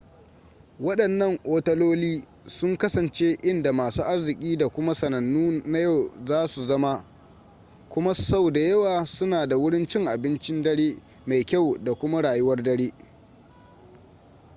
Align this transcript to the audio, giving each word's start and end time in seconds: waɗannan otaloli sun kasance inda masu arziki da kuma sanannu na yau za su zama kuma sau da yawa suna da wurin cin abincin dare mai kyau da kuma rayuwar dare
waɗannan 0.85 1.39
otaloli 1.45 2.23
sun 2.45 2.77
kasance 2.77 3.37
inda 3.43 3.73
masu 3.73 4.03
arziki 4.03 4.57
da 4.57 4.67
kuma 4.69 4.93
sanannu 4.95 5.61
na 5.65 5.79
yau 5.79 6.11
za 6.27 6.47
su 6.47 6.65
zama 6.67 7.05
kuma 7.89 8.13
sau 8.13 8.51
da 8.51 8.59
yawa 8.59 9.05
suna 9.05 9.47
da 9.47 9.57
wurin 9.57 9.87
cin 9.87 10.05
abincin 10.07 10.63
dare 10.63 10.97
mai 11.25 11.43
kyau 11.43 11.77
da 11.83 11.93
kuma 11.95 12.21
rayuwar 12.21 12.63
dare 12.63 12.93